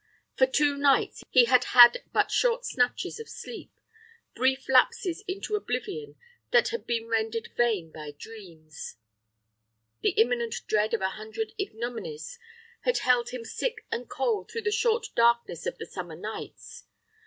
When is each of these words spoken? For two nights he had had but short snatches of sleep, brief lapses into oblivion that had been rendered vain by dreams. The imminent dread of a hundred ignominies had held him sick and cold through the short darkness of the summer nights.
For 0.35 0.47
two 0.47 0.77
nights 0.77 1.23
he 1.29 1.45
had 1.45 1.63
had 1.77 2.01
but 2.11 2.31
short 2.31 2.65
snatches 2.65 3.19
of 3.19 3.29
sleep, 3.29 3.71
brief 4.33 4.67
lapses 4.67 5.23
into 5.27 5.55
oblivion 5.55 6.15
that 6.49 6.69
had 6.69 6.87
been 6.87 7.07
rendered 7.07 7.49
vain 7.55 7.91
by 7.91 8.15
dreams. 8.17 8.95
The 10.01 10.09
imminent 10.19 10.55
dread 10.65 10.95
of 10.95 11.01
a 11.01 11.09
hundred 11.09 11.53
ignominies 11.59 12.39
had 12.81 12.97
held 12.97 13.29
him 13.29 13.45
sick 13.45 13.85
and 13.91 14.09
cold 14.09 14.49
through 14.49 14.63
the 14.63 14.71
short 14.71 15.05
darkness 15.15 15.67
of 15.67 15.77
the 15.77 15.85
summer 15.85 16.15
nights. 16.15 16.85